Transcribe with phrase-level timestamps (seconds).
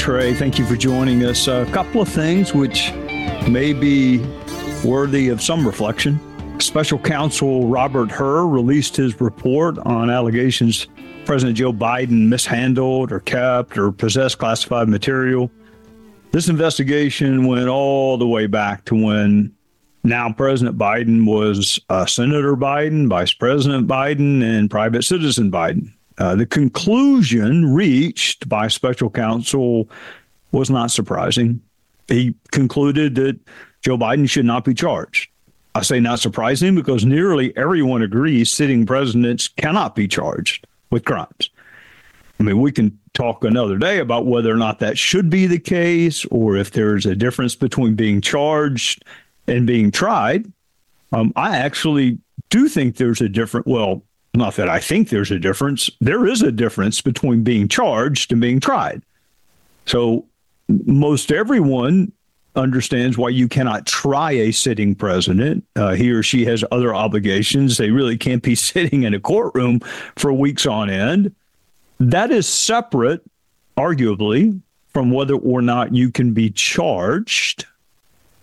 [0.00, 0.32] Trey.
[0.32, 1.46] Thank you for joining us.
[1.46, 2.90] A couple of things which
[3.50, 4.16] may be
[4.82, 6.18] worthy of some reflection.
[6.58, 10.86] Special counsel Robert Hur released his report on allegations
[11.26, 15.50] President Joe Biden mishandled or kept or possessed classified material.
[16.30, 19.54] This investigation went all the way back to when
[20.02, 25.92] now President Biden was uh, Senator Biden, Vice President Biden, and Private Citizen Biden.
[26.20, 29.88] Uh, the conclusion reached by special counsel
[30.52, 31.62] was not surprising.
[32.08, 33.40] He concluded that
[33.82, 35.30] Joe Biden should not be charged.
[35.74, 41.48] I say not surprising because nearly everyone agrees sitting presidents cannot be charged with crimes.
[42.38, 45.58] I mean, we can talk another day about whether or not that should be the
[45.58, 49.04] case or if there's a difference between being charged
[49.46, 50.52] and being tried.
[51.12, 52.18] Um, I actually
[52.50, 54.02] do think there's a different, well,
[54.34, 55.90] not that I think there's a difference.
[56.00, 59.02] There is a difference between being charged and being tried.
[59.86, 60.26] So
[60.68, 62.12] most everyone
[62.56, 65.64] understands why you cannot try a sitting president.
[65.76, 67.76] Uh, he or she has other obligations.
[67.76, 69.80] They really can't be sitting in a courtroom
[70.16, 71.34] for weeks on end.
[71.98, 73.22] That is separate,
[73.76, 74.60] arguably,
[74.92, 77.66] from whether or not you can be charged.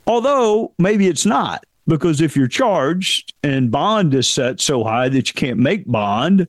[0.06, 5.28] Although maybe it's not, because if you're charged and bond is set so high that
[5.28, 6.48] you can't make bond,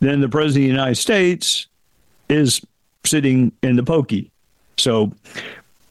[0.00, 1.66] then the president of the United States
[2.28, 2.60] is
[3.04, 4.30] sitting in the pokey.
[4.78, 5.12] So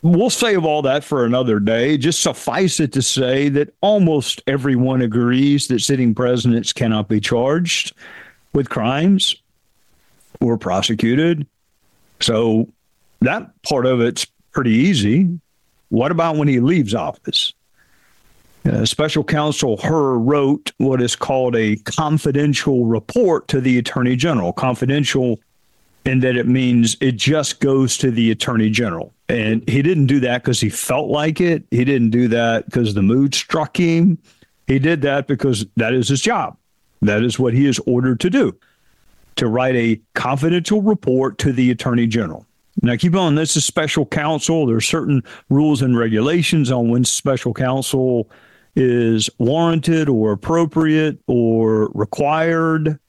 [0.01, 1.97] we'll save all that for another day.
[1.97, 7.93] Just suffice it to say that almost everyone agrees that sitting presidents cannot be charged
[8.53, 9.35] with crimes
[10.41, 11.45] or prosecuted.
[12.19, 12.67] So
[13.21, 15.39] that part of it's pretty easy.
[15.89, 17.53] What about when he leaves office?
[18.65, 24.51] Uh, Special counsel Hur wrote what is called a confidential report to the attorney general.
[24.51, 25.39] Confidential
[26.05, 29.13] in that it means it just goes to the attorney general.
[29.27, 31.63] And he didn't do that because he felt like it.
[31.71, 34.17] He didn't do that because the mood struck him.
[34.67, 36.57] He did that because that is his job.
[37.01, 38.57] That is what he is ordered to do
[39.35, 42.45] to write a confidential report to the attorney general.
[42.81, 44.65] Now, keep on, this is special counsel.
[44.65, 48.29] There are certain rules and regulations on when special counsel
[48.75, 52.99] is warranted or appropriate or required.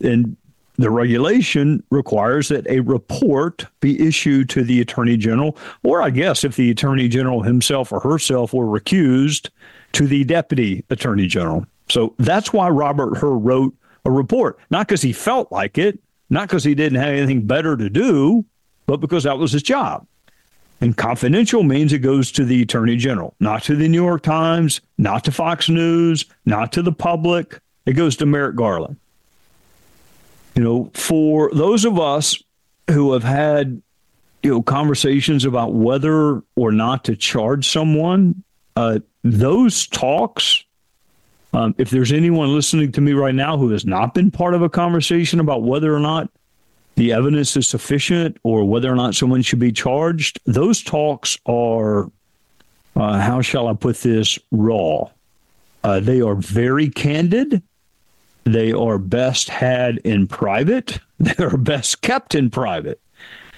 [0.00, 0.36] And
[0.76, 6.42] the regulation requires that a report be issued to the attorney general, or I guess
[6.42, 9.50] if the attorney general himself or herself were recused,
[9.94, 11.64] to the deputy attorney general.
[11.88, 13.74] So that's why Robert Hur wrote
[14.04, 15.98] a report, not because he felt like it,
[16.30, 18.44] not because he didn't have anything better to do,
[18.86, 20.06] but because that was his job.
[20.80, 24.80] And confidential means it goes to the attorney general, not to the New York Times,
[24.98, 27.60] not to Fox News, not to the public.
[27.86, 28.96] It goes to Merrick Garland.
[30.54, 32.42] You know, for those of us
[32.90, 33.82] who have had,
[34.42, 38.44] you know, conversations about whether or not to charge someone,
[38.76, 40.64] uh, those talks,
[41.52, 44.62] um, if there's anyone listening to me right now who has not been part of
[44.62, 46.30] a conversation about whether or not
[46.96, 52.10] the evidence is sufficient or whether or not someone should be charged, those talks are,
[52.96, 55.08] uh, how shall I put this, raw.
[55.82, 57.62] Uh, they are very candid.
[58.44, 60.98] They are best had in private.
[61.20, 63.00] They are best kept in private.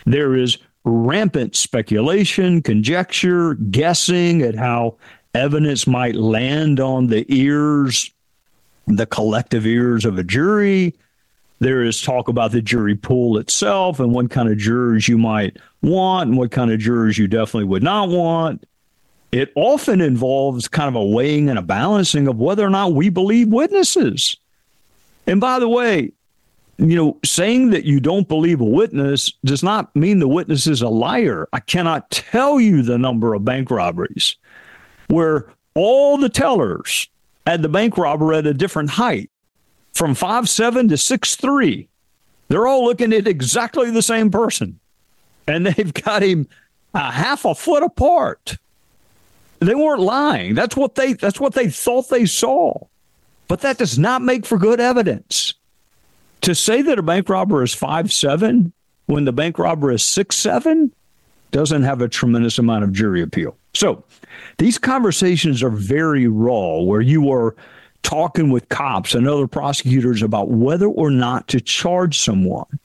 [0.05, 4.97] There is rampant speculation, conjecture, guessing at how
[5.35, 8.11] evidence might land on the ears,
[8.87, 10.95] the collective ears of a jury.
[11.59, 15.57] There is talk about the jury pool itself and what kind of jurors you might
[15.83, 18.65] want and what kind of jurors you definitely would not want.
[19.33, 23.09] It often involves kind of a weighing and a balancing of whether or not we
[23.09, 24.37] believe witnesses.
[25.27, 26.13] And by the way,
[26.79, 30.83] you know, saying that you don't believe a witness does not mean the witness is
[30.83, 31.49] a liar.
[31.53, 34.37] I cannot tell you the number of bank robberies
[35.09, 37.09] where all the tellers
[37.47, 39.31] had the bank robber at a different height
[39.97, 41.89] from five seven to six three.
[42.49, 44.79] They're all looking at exactly the same person.
[45.49, 46.49] And they've got him
[46.95, 48.57] a half a foot apart.
[49.59, 50.55] They weren't lying.
[50.55, 52.75] That's what they that's what they thought they saw.
[53.49, 55.55] But that does not make for good evidence.
[56.43, 58.73] to say that a bank robber is five seven
[59.07, 60.93] when the bank robber is six seven
[61.53, 63.57] doesn't have a tremendous amount of jury appeal.
[63.73, 64.05] So
[64.59, 67.55] these conversations are very raw, where you are
[68.07, 72.79] talking with cops and other prosecutors about whether or not to charge someone.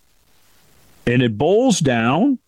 [1.05, 2.39] And it boils down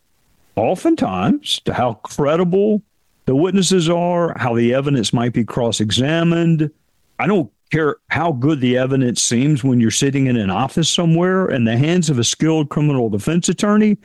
[0.55, 2.81] oftentimes to how credible
[3.25, 6.71] the witnesses are, how the evidence might be cross examined.
[7.19, 11.47] I don't care how good the evidence seems when you're sitting in an office somewhere
[11.51, 13.97] in the hands of a skilled criminal defense attorney.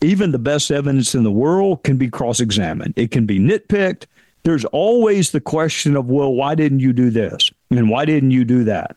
[0.00, 2.94] Even the best evidence in the world can be cross examined.
[2.96, 4.06] It can be nitpicked.
[4.42, 7.52] There's always the question of, well, why didn't you do this?
[7.70, 8.96] And why didn't you do that?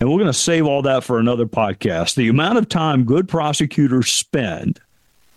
[0.00, 2.14] And we're going to save all that for another podcast.
[2.14, 4.80] The amount of time good prosecutors spend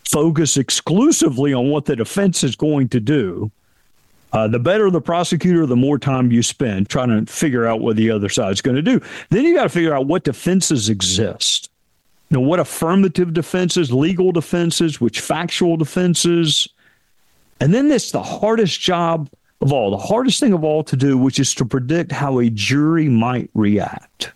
[0.03, 3.51] focus exclusively on what the defense is going to do,
[4.33, 7.95] uh, the better the prosecutor, the more time you spend trying to figure out what
[7.95, 8.99] the other side's going to do.
[9.29, 11.69] Then you got to figure out what defenses exist.
[12.29, 16.67] You know, what affirmative defenses, legal defenses, which factual defenses.
[17.61, 19.29] And then it's the hardest job
[19.61, 22.49] of all, the hardest thing of all to do, which is to predict how a
[22.49, 24.31] jury might react.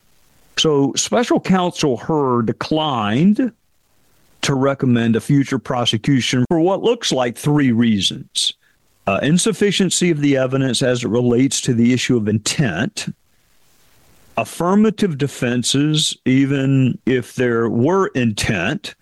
[0.57, 3.51] So special counsel Hur declined
[4.41, 8.53] to recommend a future prosecution for what looks like three reasons.
[9.07, 13.07] Uh, insufficiency of the evidence as it relates to the issue of intent,
[14.37, 18.95] affirmative defenses, even if there were intent,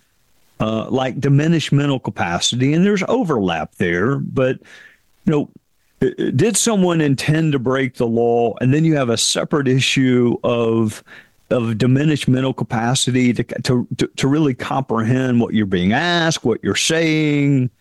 [0.59, 4.59] uh, like diminished mental capacity, and there's overlap there, but
[5.25, 5.49] you know,
[5.99, 8.55] did someone intend to break the law?
[8.61, 11.03] And then you have a separate issue of
[11.51, 16.75] of diminished mental capacity to, to, to, really comprehend what you're being asked, what you're
[16.75, 17.71] saying.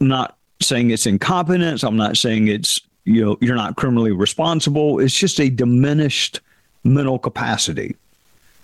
[0.00, 1.84] I'm not saying it's incompetence.
[1.84, 4.98] I'm not saying it's, you know, you're not criminally responsible.
[4.98, 6.40] It's just a diminished
[6.82, 7.94] mental capacity.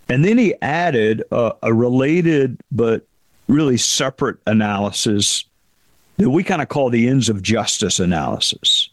[0.09, 3.07] And then he added a, a related but
[3.47, 5.45] really separate analysis
[6.17, 8.88] that we kind of call the ends of justice analysis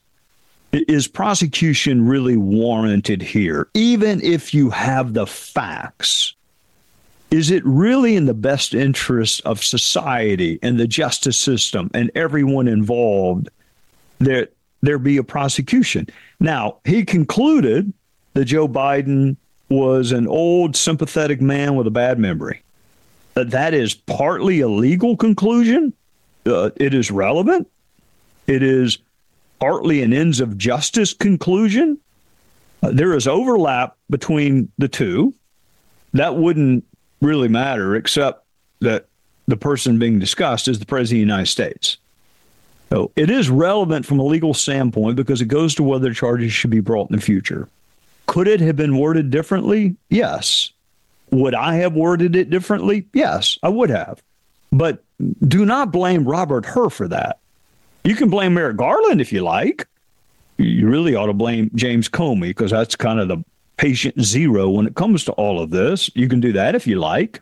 [0.76, 3.68] is prosecution really warranted here?
[3.74, 6.36] Even if you have the facts,
[7.32, 12.68] is it really in the best interest of society and the justice system and everyone
[12.68, 13.50] involved
[14.20, 16.08] that there be a prosecution?
[16.40, 17.92] Now, he concluded
[18.34, 19.38] that Joe Biden
[19.70, 22.62] was an old, sympathetic man with a bad memory.
[23.34, 25.94] That is partly a legal conclusion.
[26.46, 27.68] Uh, it is relevant.
[28.48, 29.00] It is
[29.60, 31.98] partly an ends of justice conclusion.
[32.84, 35.34] Uh, there is overlap between the two.
[36.14, 36.86] That wouldn't
[37.22, 38.46] really matter, except
[38.82, 39.08] that
[39.48, 41.98] the person being discussed is the President of the United States.
[42.90, 46.70] So it is relevant from a legal standpoint because it goes to whether charges should
[46.70, 47.68] be brought in the future.
[48.28, 49.96] Could it have been worded differently?
[50.10, 50.72] Yes.
[51.32, 53.08] Would I have worded it differently?
[53.14, 54.22] Yes, I would have.
[54.72, 55.04] But
[55.48, 57.40] do not blame Robert Hur for that.
[58.06, 59.88] You can blame Merrick Garland if you like.
[60.58, 63.44] You really ought to blame James Comey because that's kind of the
[63.78, 66.12] patient zero when it comes to all of this.
[66.14, 67.42] You can do that if you like.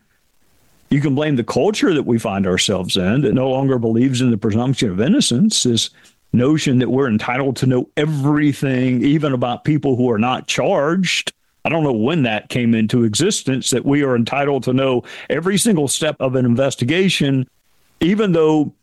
[0.89, 4.31] You can blame the culture that we find ourselves in that no longer believes in
[4.31, 5.89] the presumption of innocence, this
[6.31, 11.33] notion that we're entitled to know everything, even about people who are not charged.
[11.65, 15.57] I don't know when that came into existence that we are entitled to know every
[15.57, 17.49] single step of an investigation,
[17.99, 18.73] even though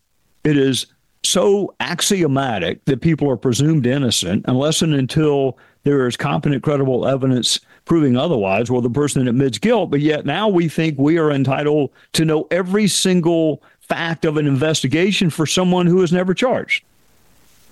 [0.43, 0.85] it is
[1.23, 7.59] so axiomatic that people are presumed innocent unless and until there is competent, credible evidence
[7.85, 9.91] proving otherwise, well, the person admits guilt.
[9.91, 14.47] But yet now we think we are entitled to know every single fact of an
[14.47, 16.83] investigation for someone who is never charged.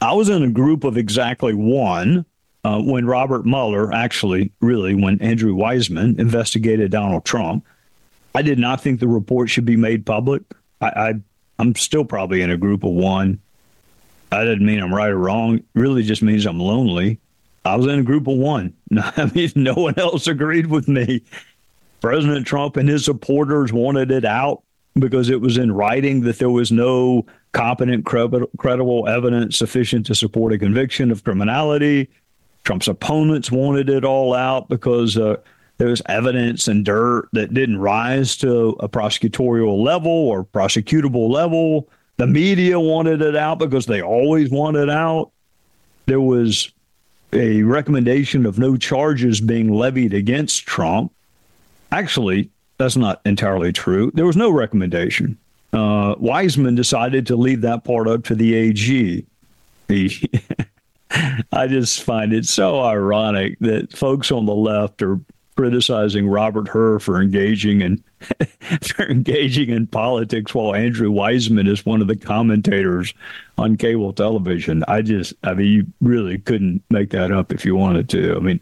[0.02, 2.26] I was in a group of exactly one
[2.64, 7.66] uh, when Robert Mueller, actually, really, when Andrew Weissmann investigated Donald Trump.
[8.36, 10.44] I did not think the report should be made public.
[10.82, 11.14] I, I
[11.60, 13.40] I'm still probably in a group of one.
[14.32, 15.58] That doesn't mean I'm right or wrong.
[15.58, 17.20] It really just means I'm lonely.
[17.66, 18.74] I was in a group of one.
[18.98, 21.22] I mean, no one else agreed with me.
[22.02, 24.64] President Trump and his supporters wanted it out
[24.98, 30.54] because it was in writing that there was no competent, credible evidence sufficient to support
[30.54, 32.10] a conviction of criminality.
[32.64, 35.38] Trump's opponents wanted it all out because uh,
[35.80, 41.88] there was evidence and dirt that didn't rise to a prosecutorial level or prosecutable level.
[42.18, 45.32] The media wanted it out because they always want it out.
[46.06, 46.72] There was
[47.32, 51.14] a recommendation of no charges being levied against Trump.
[51.94, 54.12] Actually, that's not entirely true.
[54.14, 55.38] There was no recommendation.
[55.72, 59.26] Uh, Weissmann decided to leave that part up to the AG.
[61.54, 65.22] I just find it so ironic that folks on the left are
[65.60, 68.02] criticizing Robert Hur for engaging in
[68.82, 73.14] for engaging in politics while Andrew Weissmann is one of the commentators
[73.58, 74.86] on cable television.
[74.88, 78.38] I just, I mean, you really couldn't make that up if you wanted to.
[78.38, 78.62] I mean,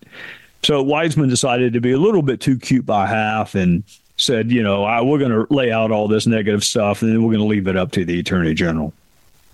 [0.64, 3.84] so Weissmann decided to be a little bit too cute by half and
[4.16, 7.22] said, you know, I, we're going to lay out all this negative stuff and then
[7.22, 8.92] we're going to leave it up to the attorney general.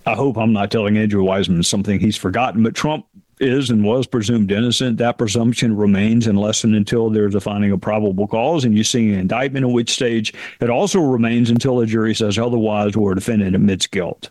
[0.06, 3.04] I hope I'm not telling Andrew Weissmann something he's forgotten, but Trump
[3.44, 4.98] is and was presumed innocent.
[4.98, 9.12] That presumption remains unless and until there's a finding of probable cause and you see
[9.12, 13.14] an indictment, at which stage it also remains until a jury says otherwise or a
[13.14, 14.30] defendant admits guilt.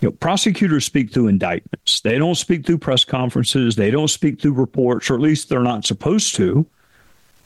[0.00, 2.00] You know, prosecutors speak through indictments.
[2.00, 3.76] They don't speak through press conferences.
[3.76, 6.66] They don't speak through reports, or at least they're not supposed to.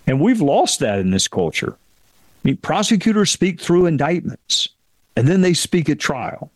[0.07, 1.77] And we've lost that in this culture.
[2.45, 4.69] I mean, prosecutors speak through indictments
[5.17, 6.51] and then they speak at trial.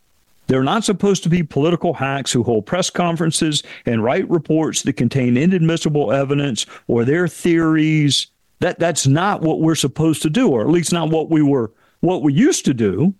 [0.48, 4.94] They're not supposed to be political hacks who hold press conferences and write reports that
[4.94, 8.26] contain inadmissible evidence or their theories.
[8.60, 11.70] That that's not what we're supposed to do, or at least not what we were
[12.00, 13.14] what we used to do.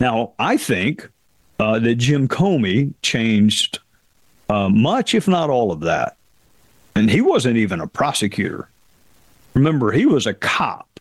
[0.00, 1.08] Now, I think
[1.60, 3.78] uh, that Jim Comey changed
[4.48, 6.16] uh, much, if not all of that,
[6.96, 8.68] and he wasn't even a prosecutor.
[9.54, 10.93] Remember, he was a cop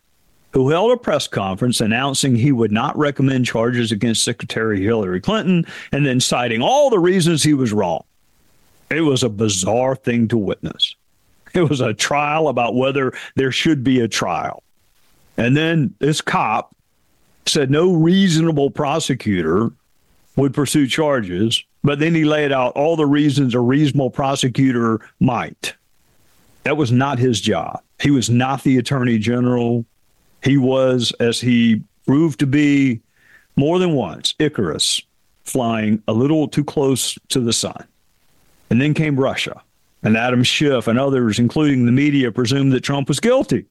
[0.53, 5.65] who held a press conference announcing he would not recommend charges against Secretary Hillary Clinton
[5.91, 8.03] and then citing all the reasons he was wrong.
[8.89, 10.95] It was a bizarre thing to witness.
[11.53, 14.63] It was a trial about whether there should be a trial.
[15.37, 16.75] And then this cop
[17.47, 19.71] said no reasonable prosecutor
[20.35, 25.75] would pursue charges, but then he laid out all the reasons a reasonable prosecutor might.
[26.63, 27.81] That was not his job.
[27.99, 29.85] He was not the attorney general.
[30.43, 33.01] He was, as he proved to be
[33.55, 35.01] more than once, Icarus,
[35.45, 37.87] flying a little too close to the sun.
[38.69, 39.61] And then came Russia,
[40.01, 43.65] and Adam Schiff and others, including the media, presumed that Trump was guilty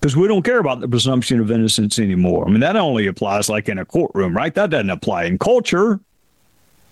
[0.00, 2.46] because we don't care about the presumption of innocence anymore.
[2.46, 4.54] I mean, that only applies like in a courtroom, right?
[4.54, 6.00] That doesn't apply in culture.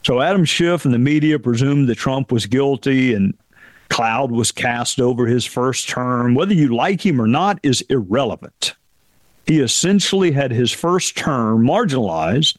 [0.04, 3.34] So Adam Schiff and the media presumed that Trump was guilty, and
[3.90, 6.34] cloud was cast over his first term.
[6.34, 8.74] Whether you like him or not is irrelevant.
[9.46, 12.56] He essentially had his first term marginalized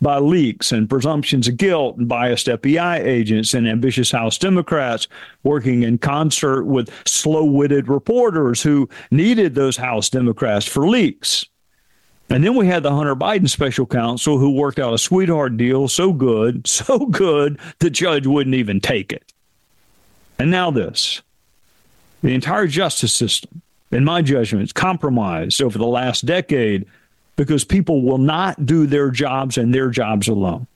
[0.00, 5.08] by leaks and presumptions of guilt and biased FBI agents and ambitious House Democrats
[5.42, 11.44] working in concert with slow witted reporters who needed those House Democrats for leaks.
[12.30, 15.88] And then we had the Hunter Biden special counsel who worked out a sweetheart deal
[15.88, 19.32] so good, so good, the judge wouldn't even take it.
[20.38, 21.20] And now this
[22.22, 26.86] the entire justice system in my judgment, it's compromised over the last decade
[27.36, 30.66] because people will not do their jobs and their jobs alone.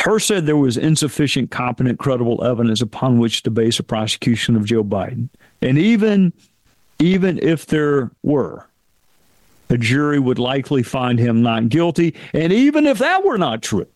[0.00, 4.64] Hur said there was insufficient, competent, credible evidence upon which to base a prosecution of
[4.64, 5.28] Joe Biden.
[5.60, 6.32] And even,
[6.98, 8.66] even if there were,
[9.70, 12.14] a jury would likely find him not guilty.
[12.34, 13.86] And even if that were not true,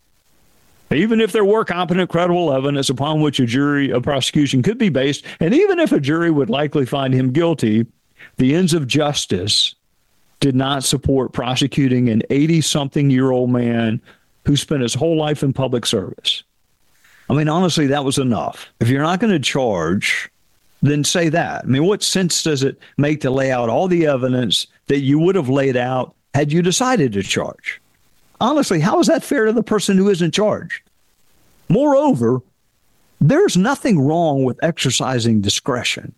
[0.92, 4.88] even if there were competent, credible evidence upon which a jury, a prosecution could be
[4.88, 7.86] based, and even if a jury would likely find him guilty,
[8.36, 9.74] the ends of justice
[10.40, 14.00] did not support prosecuting an 80 something year old man
[14.44, 16.42] who spent his whole life in public service.
[17.28, 18.68] I mean, honestly, that was enough.
[18.80, 20.30] If you're not going to charge,
[20.82, 21.64] then say that.
[21.64, 25.18] I mean, what sense does it make to lay out all the evidence that you
[25.18, 27.80] would have laid out had you decided to charge?
[28.40, 30.82] Honestly, how is that fair to the person who isn't charged?
[31.68, 32.42] Moreover,
[33.20, 36.14] there's nothing wrong with exercising discretion.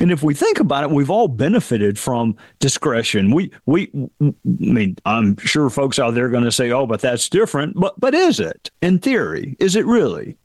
[0.00, 3.30] And if we think about it, we've all benefited from discretion.
[3.30, 7.00] We, we, I mean, I'm sure folks out there are going to say, "Oh, but
[7.00, 9.56] that's different." But, but is it in theory?
[9.60, 10.36] Is it really?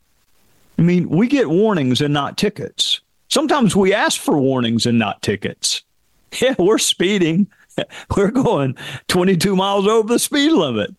[0.78, 3.02] I mean, we get warnings and not tickets.
[3.28, 5.84] Sometimes we ask for warnings and not tickets.
[6.40, 7.48] Yeah, we're speeding.
[8.16, 8.78] We're going
[9.08, 10.96] 22 miles over the speed limit,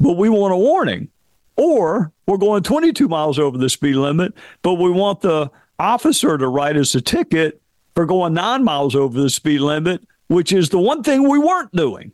[0.00, 1.08] but we want a warning.
[1.56, 6.48] Or we're going 22 miles over the speed limit, but we want the officer to
[6.48, 7.60] write us a ticket
[7.96, 11.74] for going nine miles over the speed limit, which is the one thing we weren't
[11.74, 12.12] doing.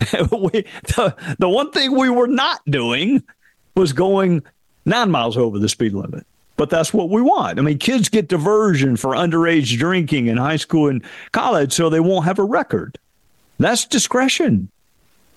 [0.32, 3.22] we, the, the one thing we were not doing
[3.76, 4.42] was going
[4.84, 6.26] nine miles over the speed limit.
[6.56, 7.58] But that's what we want.
[7.58, 12.00] I mean, kids get diversion for underage drinking in high school and college so they
[12.00, 12.98] won't have a record.
[13.58, 14.70] That's discretion.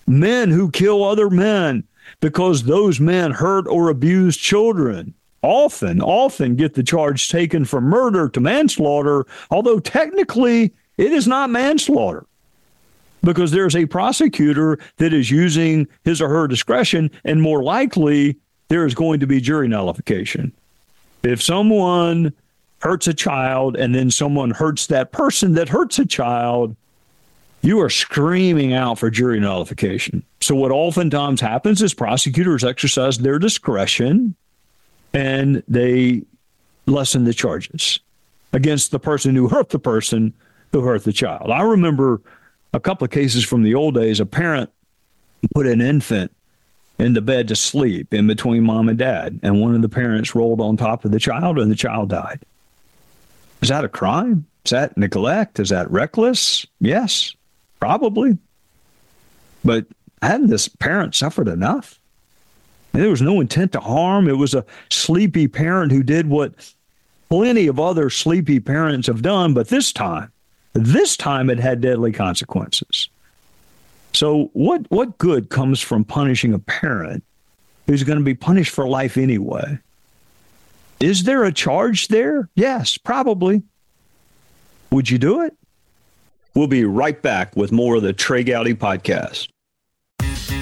[0.08, 1.84] Men who kill other men
[2.22, 5.14] because those men hurt or abuse children
[5.46, 11.50] often, often get the charge taken from murder to manslaughter, although technically it is not
[11.50, 12.26] manslaughter
[13.22, 18.38] because there's a prosecutor that is using his or her discretion, and more likely
[18.68, 20.52] there is going to be jury nullification.
[21.24, 22.34] If someone
[22.80, 26.76] hurts a child and then someone hurts that person that hurts a child,
[27.62, 30.24] you are screaming out for jury nullification.
[30.40, 34.36] So, what oftentimes happens is prosecutors exercise their discretion
[35.16, 36.22] and they
[36.86, 38.02] lessen the charges
[38.54, 40.34] against the person who hurt the person
[40.72, 41.50] who hurt the child.
[41.50, 42.22] I remember
[42.74, 44.70] a couple of cases from the old days a parent
[45.54, 46.36] put an infant
[47.00, 50.36] in the bed to sleep in between mom and dad, and one of the parents
[50.36, 52.42] rolled on top of the child and the child died.
[53.62, 54.46] Is that a crime?
[54.66, 55.60] Is that neglect?
[55.60, 56.66] Is that reckless?
[56.80, 57.34] Yes,
[57.80, 58.38] probably.
[59.64, 59.86] But
[60.22, 62.00] hadn't this parent suffered enough?
[62.96, 64.30] There was no intent to harm.
[64.30, 66.54] It was a sleepy parent who did what
[67.30, 70.32] plenty of other sleepy parents have done, but this time,
[70.74, 73.10] this time it had deadly consequences.
[74.14, 77.22] So, what, what good comes from punishing a parent
[77.86, 79.78] who's going to be punished for life anyway?
[81.02, 82.50] Is there a charge there?
[82.56, 83.62] Yes, probably.
[84.92, 85.54] Would you do it?
[86.54, 89.50] We'll be right back with more of the Trey Gowdy podcast.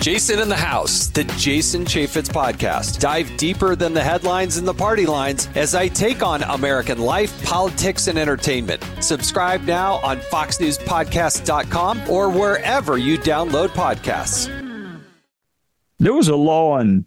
[0.03, 2.99] Jason in the House, the Jason Chaffetz podcast.
[2.99, 7.41] Dive deeper than the headlines and the party lines as I take on American life,
[7.45, 8.85] politics, and entertainment.
[8.99, 14.49] Subscribe now on FoxNewsPodcast.com or wherever you download podcasts.
[15.99, 17.05] There was a law in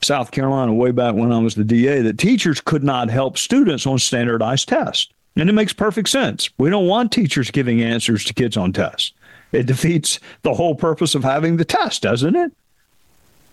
[0.00, 3.86] South Carolina way back when I was the DA that teachers could not help students
[3.86, 5.12] on standardized tests.
[5.36, 6.48] And it makes perfect sense.
[6.56, 9.12] We don't want teachers giving answers to kids on tests.
[9.52, 12.52] It defeats the whole purpose of having the test, doesn't it?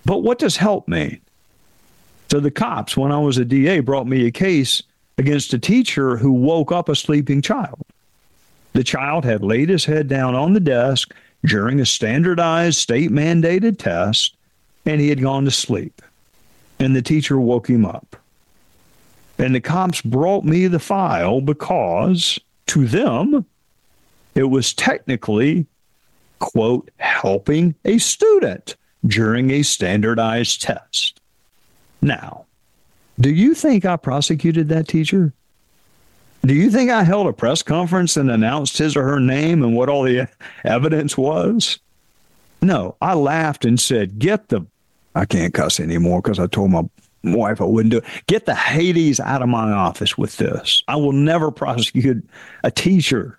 [0.06, 1.20] But what does help mean?
[2.32, 4.82] So the cops, when I was a DA, brought me a case
[5.18, 7.82] against a teacher who woke up a sleeping child.
[8.74, 11.13] The child had laid his head down on the desk
[11.46, 14.36] during a standardized state mandated test,
[14.86, 16.01] and he had gone to sleep.
[16.79, 18.15] And the teacher woke him up.
[19.38, 23.46] And the cops brought me the file because to them,
[24.36, 25.65] it was technically
[26.39, 31.21] quote, helping a student during a standardized test.
[32.02, 32.45] Now,
[33.19, 35.34] do you think I prosecuted that teacher?
[36.45, 39.75] Do you think I held a press conference and announced his or her name and
[39.75, 40.28] what all the
[40.63, 41.80] evidence was?
[42.62, 44.65] No, I laughed and said, Get the,
[45.15, 46.84] I can't cuss anymore because I told my
[47.23, 48.06] wife I wouldn't do it.
[48.28, 50.84] Get the Hades out of my office with this.
[50.88, 52.25] I will never prosecute
[52.63, 53.38] a teacher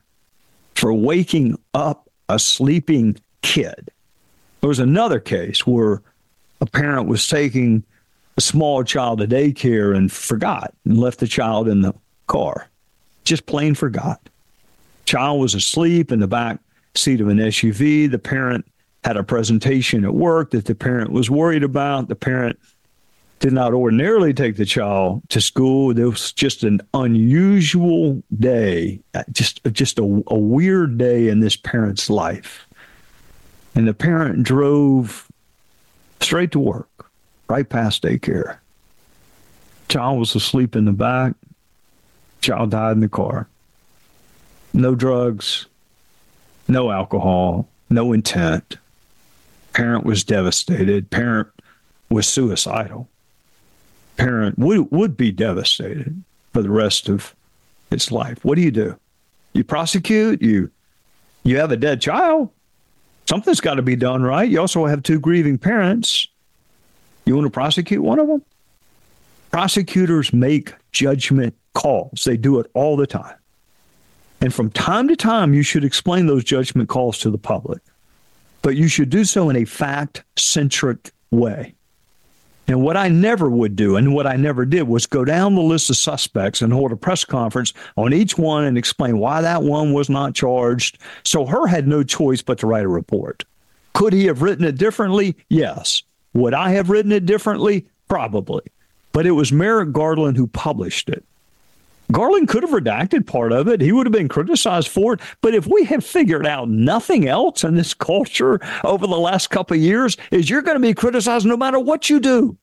[0.74, 3.90] for waking up a sleeping kid.
[4.60, 6.02] There was another case where
[6.60, 7.82] a parent was taking
[8.36, 11.92] a small child to daycare and forgot and left the child in the
[12.26, 12.68] car.
[13.24, 14.20] Just plain forgot.
[15.06, 16.60] Child was asleep in the back
[16.94, 18.10] seat of an SUV.
[18.10, 18.64] The parent
[19.02, 22.08] had a presentation at work that the parent was worried about.
[22.08, 22.58] The parent
[23.40, 25.98] did not ordinarily take the child to school.
[25.98, 29.00] It was just an unusual day,
[29.32, 32.66] just just a, a weird day in this parent's life.
[33.74, 35.26] And the parent drove
[36.20, 37.10] straight to work,
[37.48, 38.58] right past daycare.
[39.88, 41.34] Child was asleep in the back.
[42.42, 43.48] Child died in the car.
[44.74, 45.66] No drugs,
[46.68, 48.76] no alcohol, no intent.
[49.72, 51.10] Parent was devastated.
[51.10, 51.48] Parent
[52.10, 53.08] was suicidal
[54.20, 57.34] parent would, would be devastated for the rest of
[57.90, 58.44] its life.
[58.44, 58.96] What do you do?
[59.52, 60.70] You prosecute, you
[61.42, 62.50] you have a dead child.
[63.26, 64.48] Something's got to be done right.
[64.48, 66.28] You also have two grieving parents.
[67.24, 68.44] You want to prosecute one of them?
[69.50, 72.24] Prosecutors make judgment calls.
[72.24, 73.36] They do it all the time.
[74.42, 77.80] And from time to time, you should explain those judgment calls to the public.
[78.62, 81.74] But you should do so in a fact centric way.
[82.70, 85.60] And what I never would do and what I never did was go down the
[85.60, 89.64] list of suspects and hold a press conference on each one and explain why that
[89.64, 90.98] one was not charged.
[91.24, 93.42] So Hur had no choice but to write a report.
[93.92, 95.34] Could he have written it differently?
[95.48, 96.04] Yes.
[96.32, 97.88] Would I have written it differently?
[98.08, 98.62] Probably.
[99.10, 101.24] But it was Merrick Garland who published it.
[102.10, 103.80] Garland could have redacted part of it.
[103.80, 105.20] He would have been criticized for it.
[105.40, 109.76] But if we have figured out nothing else in this culture over the last couple
[109.76, 112.56] of years, is you're going to be criticized no matter what you do.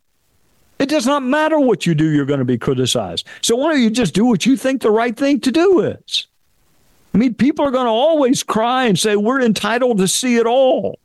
[0.79, 3.25] It does not matter what you do, you're going to be criticized.
[3.41, 6.27] So why don't you just do what you think the right thing to do is?
[7.13, 10.45] I mean, people are going to always cry and say, we're entitled to see it
[10.45, 10.99] all.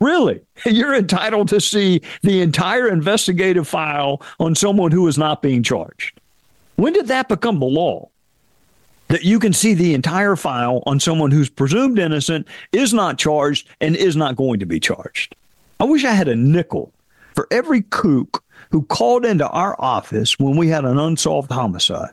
[0.00, 0.40] Really?
[0.66, 6.20] You're entitled to see the entire investigative file on someone who is not being charged.
[6.76, 8.08] When did that become the law?
[9.08, 13.68] That you can see the entire file on someone who's presumed innocent, is not charged,
[13.80, 15.36] and is not going to be charged.
[15.78, 16.92] I wish I had a nickel
[17.34, 22.10] for every kook who called into our office when we had an unsolved homicide.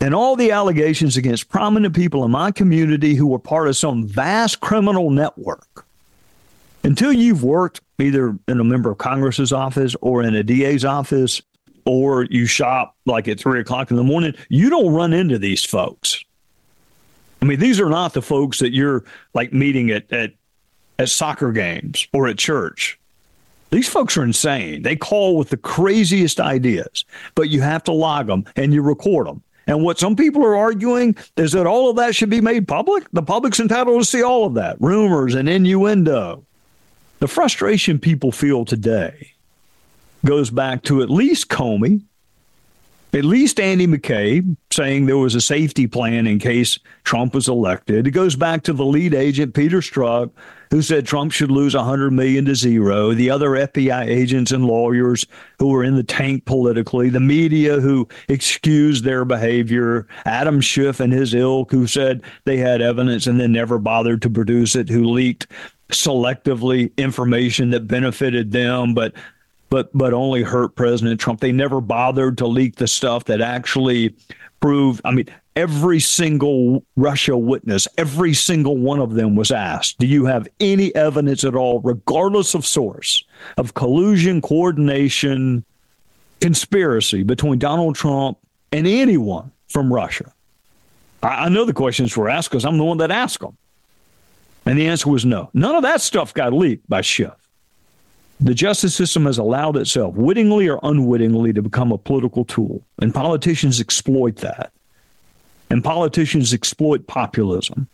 [0.00, 4.06] and all the allegations against prominent people in my community who were part of some
[4.06, 5.84] vast criminal network.
[6.84, 11.42] Until you've worked either in a member of Congress's office or in a DA's office,
[11.88, 15.64] or you shop like at three o'clock in the morning, you don't run into these
[15.64, 16.22] folks.
[17.40, 20.32] I mean, these are not the folks that you're like meeting at, at,
[20.98, 22.98] at soccer games or at church.
[23.70, 24.82] These folks are insane.
[24.82, 29.26] They call with the craziest ideas, but you have to log them and you record
[29.26, 29.42] them.
[29.66, 33.06] And what some people are arguing is that all of that should be made public.
[33.12, 36.44] The public's entitled to see all of that rumors and innuendo.
[37.20, 39.32] The frustration people feel today
[40.28, 42.02] goes back to at least Comey,
[43.14, 48.06] at least Andy McCabe saying there was a safety plan in case Trump was elected.
[48.06, 50.30] It goes back to the lead agent, Peter Strzok,
[50.70, 55.24] who said Trump should lose 100 million to zero, the other FBI agents and lawyers
[55.58, 61.10] who were in the tank politically, the media who excused their behavior, Adam Schiff and
[61.10, 65.06] his ilk who said they had evidence and then never bothered to produce it, who
[65.06, 65.46] leaked
[65.90, 69.14] selectively information that benefited them, but
[69.70, 71.40] but but only hurt President Trump.
[71.40, 74.14] They never bothered to leak the stuff that actually
[74.60, 75.00] proved.
[75.04, 75.26] I mean,
[75.56, 80.94] every single Russia witness, every single one of them was asked, "Do you have any
[80.94, 83.24] evidence at all, regardless of source,
[83.56, 85.64] of collusion, coordination,
[86.40, 88.38] conspiracy between Donald Trump
[88.72, 90.32] and anyone from Russia?"
[91.22, 93.56] I, I know the questions were asked because I'm the one that asked them,
[94.64, 95.50] and the answer was no.
[95.52, 97.32] None of that stuff got leaked by Schiff.
[98.40, 103.12] The justice system has allowed itself, wittingly or unwittingly, to become a political tool, and
[103.12, 104.72] politicians exploit that.
[105.70, 107.88] And politicians exploit populism.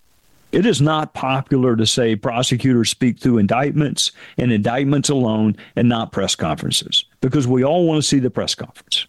[0.52, 6.12] It is not popular to say prosecutors speak through indictments and indictments alone and not
[6.12, 9.06] press conferences because we all want to see the press conference.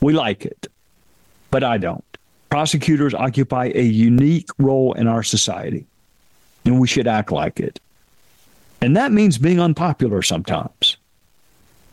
[0.00, 0.66] We like it,
[1.50, 2.04] but I don't.
[2.50, 5.86] Prosecutors occupy a unique role in our society,
[6.66, 7.80] and we should act like it.
[8.80, 10.96] And that means being unpopular sometimes.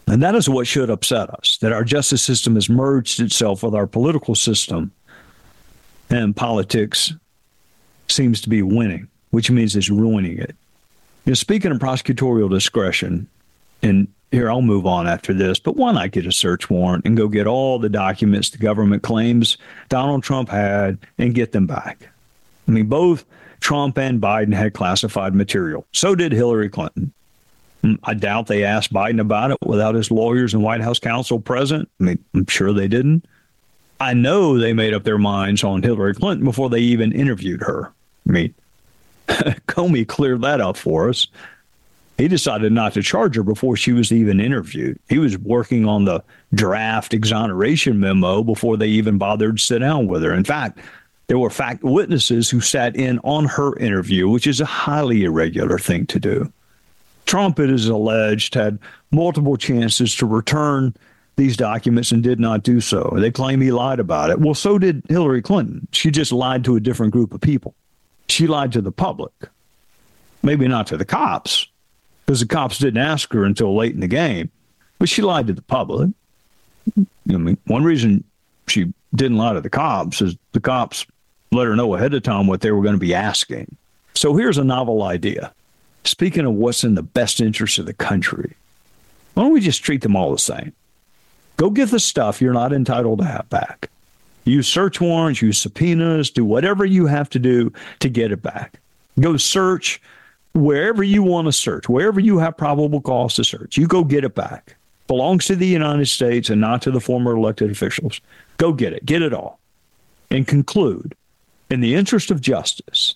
[0.07, 3.73] And that is what should upset us that our justice system has merged itself with
[3.73, 4.91] our political system,
[6.09, 7.13] and politics
[8.07, 10.55] seems to be winning, which means it's ruining it.
[11.25, 13.27] You know, speaking of prosecutorial discretion,
[13.81, 17.17] and here I'll move on after this, but why not get a search warrant and
[17.17, 19.57] go get all the documents the government claims
[19.89, 22.09] Donald Trump had and get them back?
[22.67, 23.25] I mean, both
[23.59, 25.85] Trump and Biden had classified material.
[25.91, 27.13] So did Hillary Clinton.
[27.83, 31.39] Mm, I doubt they asked Biden about it without his lawyers and White House counsel
[31.39, 31.89] present.
[31.99, 33.25] I mean, I'm sure they didn't.
[33.99, 37.93] I know they made up their minds on Hillary Clinton before they even interviewed her.
[38.27, 38.53] I mean,
[39.27, 41.27] Comey cleared that up for us.
[42.17, 44.99] He decided not to charge her before she was even interviewed.
[45.09, 50.07] He was working on the draft exoneration memo before they even bothered to sit down
[50.07, 50.33] with her.
[50.33, 50.79] In fact,
[51.27, 55.79] there were fact witnesses who sat in on her interview, which is a highly irregular
[55.79, 56.51] thing to do.
[57.25, 58.77] Trump, it is alleged, had
[59.11, 60.95] multiple chances to return
[61.37, 63.13] these documents and did not do so.
[63.17, 64.39] They claim he lied about it.
[64.39, 65.87] Well, so did Hillary Clinton.
[65.91, 67.73] She just lied to a different group of people.
[68.29, 69.33] She lied to the public,
[70.43, 71.67] maybe not to the cops,
[72.25, 74.49] because the cops didn't ask her until late in the game,
[74.99, 76.09] but she lied to the public.
[76.97, 78.23] I mean, one reason
[78.67, 81.05] she didn't lie to the cops is the cops
[81.55, 83.75] let her know ahead of time what they were going to be asking.
[84.13, 85.53] So here's a novel idea.
[86.03, 88.55] Speaking of what's in the best interest of the country,
[89.33, 90.71] why don't we just treat them all the same?
[91.57, 93.89] Go get the stuff you're not entitled to have back.
[94.45, 98.79] Use search warrants, use subpoenas, do whatever you have to do to get it back.
[99.19, 100.01] Go search
[100.53, 103.77] wherever you want to search, wherever you have probable cause to search.
[103.77, 104.75] You go get it back.
[105.07, 108.21] Belongs to the United States and not to the former elected officials.
[108.57, 109.05] Go get it.
[109.05, 109.59] Get it all.
[110.31, 111.15] And conclude
[111.69, 113.15] in the interest of justice,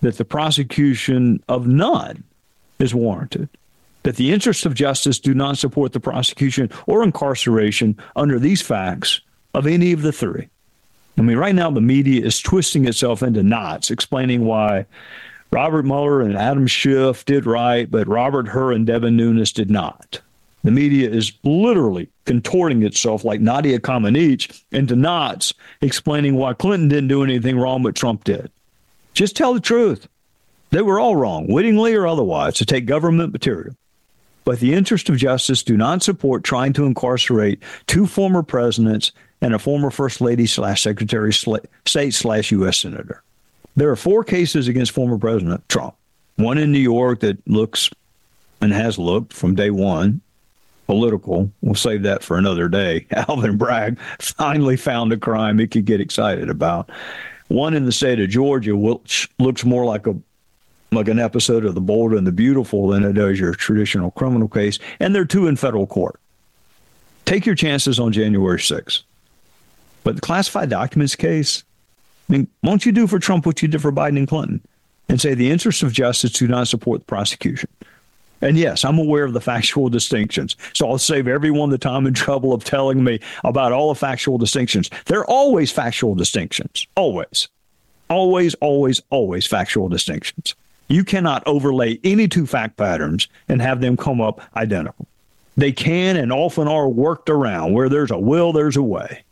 [0.00, 2.24] that the prosecution of none
[2.78, 3.48] is warranted,
[4.02, 9.20] that the interests of justice do not support the prosecution or incarceration under these facts
[9.54, 10.48] of any of the three.
[11.18, 14.86] I mean, right now the media is twisting itself into knots, explaining why
[15.50, 20.20] Robert Mueller and Adam Schiff did right, but Robert Hur and Devin Nunes did not.
[20.64, 27.08] The media is literally contorting itself like Nadia Comaneci into knots, explaining why Clinton didn't
[27.08, 28.50] do anything wrong, but Trump did.
[29.12, 30.08] Just tell the truth.
[30.70, 33.74] They were all wrong, wittingly or otherwise, to take government material.
[34.44, 39.54] But the interests of justice do not support trying to incarcerate two former presidents and
[39.54, 42.78] a former first lady slash secretary state slash U.S.
[42.78, 43.22] senator.
[43.76, 45.94] There are four cases against former President Trump.
[46.36, 47.90] One in New York that looks
[48.60, 50.20] and has looked from day one
[50.92, 51.50] political.
[51.62, 53.06] We'll save that for another day.
[53.12, 56.90] Alvin Bragg finally found a crime he could get excited about.
[57.48, 60.14] One in the state of Georgia, which looks more like a
[60.90, 64.48] like an episode of The Bold and the Beautiful than it does your traditional criminal
[64.48, 66.20] case, and there are two in federal court.
[67.24, 69.02] Take your chances on January 6th.
[70.04, 71.64] But the classified documents case,
[72.28, 74.60] I mean, won't you do for Trump what you did for Biden and Clinton
[75.08, 77.70] and say the interests of justice do not support the prosecution?
[78.42, 80.56] And yes, I'm aware of the factual distinctions.
[80.74, 84.36] So I'll save everyone the time and trouble of telling me about all the factual
[84.36, 84.90] distinctions.
[85.06, 86.86] There are always factual distinctions.
[86.96, 87.48] Always.
[88.10, 90.54] Always, always, always factual distinctions.
[90.88, 95.06] You cannot overlay any two fact patterns and have them come up identical.
[95.56, 97.72] They can and often are worked around.
[97.72, 99.24] Where there's a will, there's a way.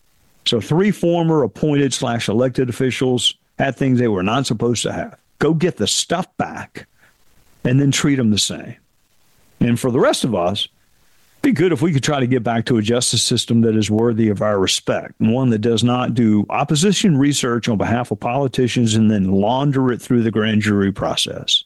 [0.46, 5.18] So three former appointed slash elected officials had things they were not supposed to have.
[5.38, 6.86] Go get the stuff back
[7.64, 8.76] and then treat them the same.
[9.60, 10.68] And for the rest of us,
[11.42, 13.90] be good if we could try to get back to a justice system that is
[13.90, 18.94] worthy of our respect, one that does not do opposition research on behalf of politicians
[18.94, 21.64] and then launder it through the grand jury process.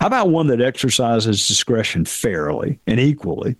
[0.00, 3.56] How about one that exercises discretion fairly and equally?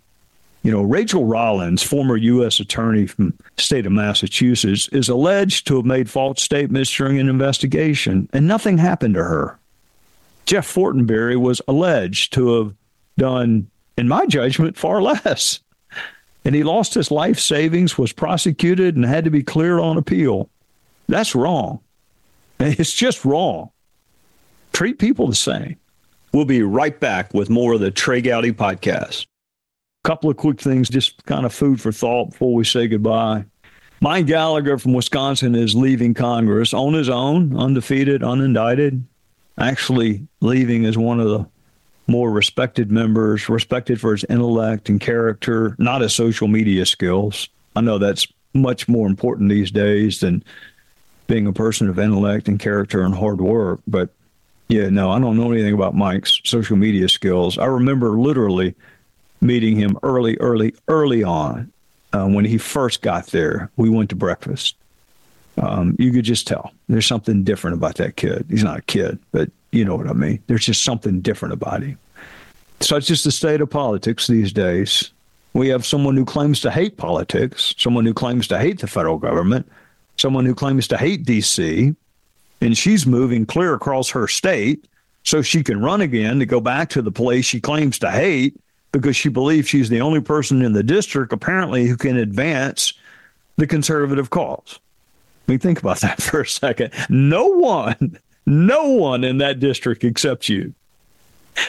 [0.63, 2.61] You know, Rachael Rollins, former U.S.
[2.61, 7.29] attorney from the state of Massachusetts, is alleged to have made false statements during an
[7.29, 9.59] investigation, and nothing happened to her.
[10.47, 12.75] Jeff Fortenberry was alleged to have
[13.19, 15.61] done, in my judgment, far less.
[16.45, 20.49] And he lost his life savings, was prosecuted, and had to be cleared on appeal.
[21.09, 21.81] That's wrong.
[22.59, 23.71] It's just wrong.
[24.73, 25.77] Treat people the same.
[26.33, 29.27] We'll be right back with more of the Trey Gowdy podcast.
[30.05, 33.45] A couple of quick things, just kind of food for thought before we say goodbye.
[34.01, 39.03] Mike Gallagher from Wisconsin is leaving Congress on his own, undefeated, unindicted,
[39.59, 41.47] actually leaving as one of the
[42.09, 47.49] more respected members, respected for his intellect and character, not his social media skills.
[47.77, 50.43] I know that's much more important these days than
[51.27, 53.81] being a person of intellect and character and hard work.
[53.87, 54.09] But
[54.69, 57.59] yeah, no, I don't know anything about Mike's social media skills.
[57.59, 58.75] I remember literally
[59.41, 61.71] meeting him early, early, early on
[62.13, 63.71] uh, when he first got there.
[63.77, 64.77] We went to breakfast.
[65.59, 68.47] Um, you could just tell there's something different about that kid.
[68.49, 70.43] He's not a kid, but you know what I mean.
[70.47, 71.99] There's just something different about him.
[72.81, 75.11] Such is the state of politics these days.
[75.53, 79.19] We have someone who claims to hate politics, someone who claims to hate the federal
[79.19, 79.71] government,
[80.17, 81.95] someone who claims to hate D.C.,
[82.61, 84.87] and she's moving clear across her state
[85.23, 88.59] so she can run again to go back to the place she claims to hate
[88.93, 92.95] because she believes she's the only person in the district apparently who can advance
[93.57, 94.81] the conservative cause.
[95.47, 96.93] Let me think about that for a second.
[97.09, 98.19] No one,
[98.49, 100.75] no one in that district except you.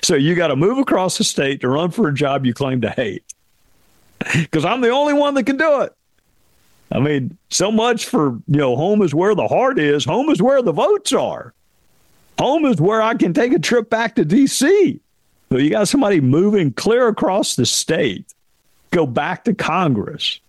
[0.04, 2.82] So you got to move across the state to run for a job you claim
[2.82, 3.24] to hate.
[4.34, 5.94] Because I'm the only one that can do it.
[6.92, 10.06] I mean, so much for, you know, home is where the heart is.
[10.06, 11.54] Home is where the votes are.
[12.40, 15.00] Home is where I can take a trip back to D.C.
[15.52, 18.34] So you got somebody moving clear across the state,
[18.92, 20.40] go back to Congress.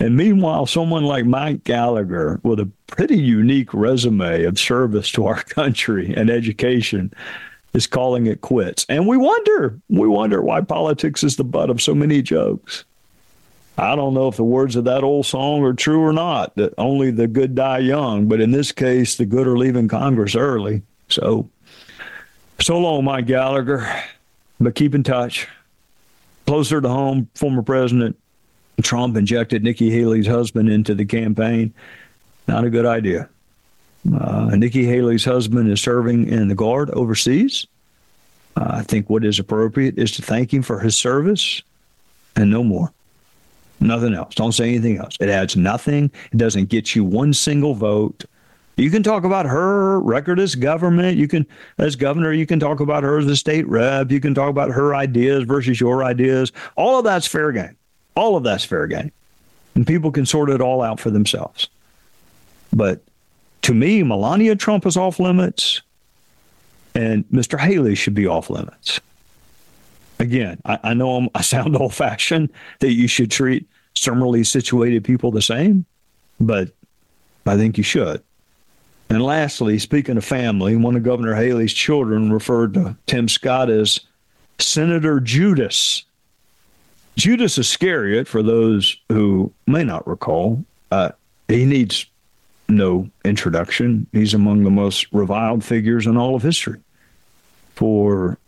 [0.00, 5.42] And meanwhile, someone like Mike Gallagher, with a pretty unique resume of service to our
[5.42, 7.12] country and education,
[7.74, 8.86] is calling it quits.
[8.88, 12.84] And we wonder, we wonder why politics is the butt of so many jokes.
[13.76, 16.74] I don't know if the words of that old song are true or not, that
[16.78, 20.82] only the good die young, but in this case, the good are leaving Congress early.
[21.08, 21.48] So,
[22.60, 23.88] so long, Mike Gallagher,
[24.58, 25.46] but keep in touch.
[26.46, 28.16] Closer to home, former President
[28.82, 31.72] Trump injected Nikki Haley's husband into the campaign.
[32.46, 33.28] Not a good idea.
[34.14, 37.66] Uh, Nikki Haley's husband is serving in the Guard overseas.
[38.56, 41.62] Uh, I think what is appropriate is to thank him for his service
[42.36, 42.92] and no more.
[43.80, 44.34] Nothing else.
[44.34, 45.16] Don't say anything else.
[45.20, 46.10] It adds nothing.
[46.32, 48.24] It doesn't get you one single vote.
[48.76, 51.18] You can talk about her record as government.
[51.18, 51.46] You can,
[51.78, 54.10] as governor, you can talk about her as a state rep.
[54.10, 56.52] You can talk about her ideas versus your ideas.
[56.76, 57.76] All of that's fair game.
[58.18, 59.12] All of that's fair game.
[59.74, 61.68] And people can sort it all out for themselves.
[62.72, 63.02] But
[63.62, 65.82] to me, Melania Trump is off limits
[66.94, 67.58] and Mr.
[67.58, 69.00] Haley should be off limits
[70.18, 72.50] again, I, I know I'm, I sound old fashioned
[72.80, 75.84] that you should treat similarly situated people the same,
[76.40, 76.70] but
[77.46, 78.22] I think you should.
[79.10, 84.00] And lastly, speaking of family, one of Governor Haley's children referred to Tim Scott as
[84.58, 86.04] Senator Judas.
[87.18, 91.10] Judas Iscariot, for those who may not recall, uh,
[91.48, 92.06] he needs
[92.68, 94.06] no introduction.
[94.12, 96.78] He's among the most reviled figures in all of history
[97.74, 98.38] for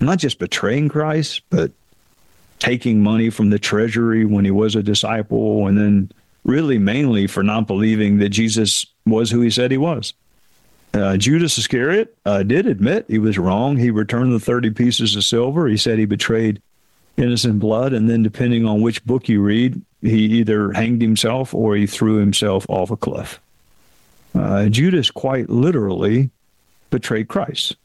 [0.00, 1.72] not just betraying Christ, but
[2.58, 6.12] taking money from the treasury when he was a disciple, and then
[6.44, 10.12] really mainly for not believing that Jesus was who he said he was.
[10.92, 13.78] Uh, Judas Iscariot uh, did admit he was wrong.
[13.78, 15.68] He returned the 30 pieces of silver.
[15.68, 16.60] He said he betrayed
[17.18, 17.92] innocent blood.
[17.92, 22.16] And then, depending on which book you read, he either hanged himself or he threw
[22.16, 23.40] himself off a cliff.
[24.34, 26.30] Uh, Judas quite literally
[26.90, 27.76] betrayed Christ,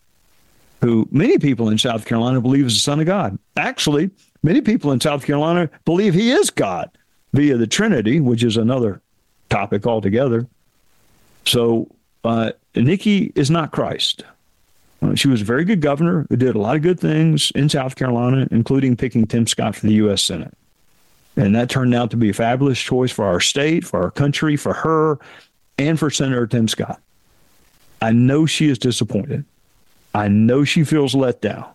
[0.82, 3.40] who many people in South Carolina believe is the Son of God.
[3.58, 4.12] Actually,
[4.44, 6.90] many people in South Carolina believe he is God
[7.34, 9.02] via the Trinity, which is another
[9.50, 10.48] topic altogether.
[11.46, 11.90] So,
[12.24, 14.24] uh, Nikki is not Christ.
[15.04, 17.68] Uh, she was a very good governor who did a lot of good things in
[17.68, 20.24] South Carolina, including picking Tim Scott for the U.S.
[20.24, 20.56] Senate.
[21.36, 24.56] And that turned out to be a fabulous choice for our state, for our country,
[24.56, 25.20] for her,
[25.78, 27.02] and for Senator Tim Scott.
[28.02, 29.46] I know she is disappointed.
[30.14, 31.66] I know she feels let down.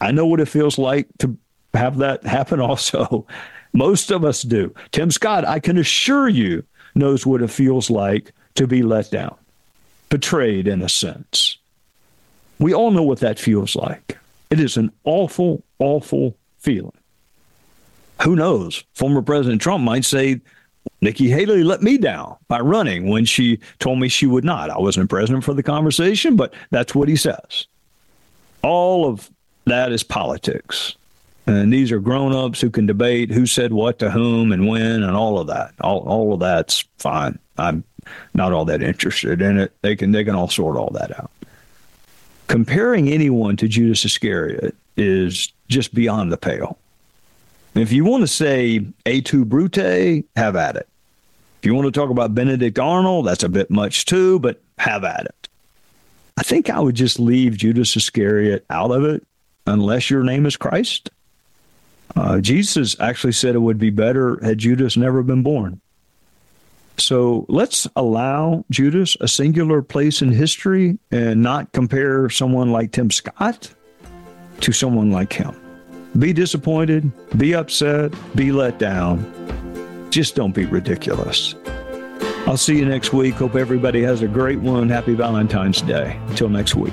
[0.00, 1.36] I know what it feels like to
[1.74, 3.26] have that happen also.
[3.72, 4.74] Most of us do.
[4.90, 6.62] Tim Scott, I can assure you,
[6.94, 9.34] knows what it feels like to be let down,
[10.10, 11.56] betrayed in a sense.
[12.62, 14.16] We all know what that feels like.
[14.50, 16.92] It is an awful, awful feeling.
[18.22, 18.84] Who knows?
[18.94, 20.40] Former President Trump might say,
[21.00, 24.70] Nikki Haley let me down by running when she told me she would not.
[24.70, 27.66] I wasn't present for the conversation, but that's what he says.
[28.62, 29.28] All of
[29.64, 30.94] that is politics.
[31.48, 35.02] And these are grown ups who can debate who said what to whom and when
[35.02, 35.74] and all of that.
[35.80, 37.40] All, all of that's fine.
[37.58, 37.82] I'm
[38.34, 39.72] not all that interested in it.
[39.82, 41.32] They can they can all sort all that out.
[42.52, 46.76] Comparing anyone to Judas Iscariot is just beyond the pale.
[47.74, 50.86] If you want to say Et tu Brute, have at it.
[51.62, 55.02] If you want to talk about Benedict Arnold, that's a bit much too, but have
[55.02, 55.48] at it.
[56.36, 59.26] I think I would just leave Judas Iscariot out of it
[59.66, 61.08] unless your name is Christ.
[62.16, 65.80] Uh, Jesus actually said it would be better had Judas never been born.
[66.98, 73.10] So let's allow Judas a singular place in history and not compare someone like Tim
[73.10, 73.74] Scott
[74.60, 75.56] to someone like him.
[76.18, 80.08] Be disappointed, be upset, be let down.
[80.10, 81.54] Just don't be ridiculous.
[82.46, 83.34] I'll see you next week.
[83.34, 84.88] Hope everybody has a great one.
[84.88, 86.20] Happy Valentine's Day.
[86.28, 86.92] Until next week.